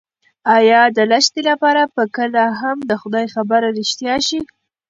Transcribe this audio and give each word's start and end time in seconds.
ایا 0.57 0.81
د 0.97 0.97
لښتې 1.11 1.41
لپاره 1.49 1.81
به 1.95 2.03
کله 2.15 2.43
هم 2.61 2.77
د 2.89 2.91
خدای 3.01 3.25
خبره 3.35 3.67
رښتیا 3.77 4.15
شي؟ 4.27 4.39